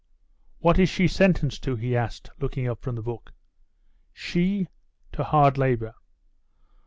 [0.57, 3.33] "What is she sentenced to?" he asked, looking up from the book.
[4.11, 4.65] "She?
[5.11, 5.93] To hard labour."